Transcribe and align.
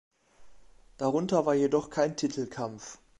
Darunter 0.97 1.45
war 1.45 1.53
jedoch 1.53 1.91
kein 1.91 2.17
Titelkampf. 2.17 2.97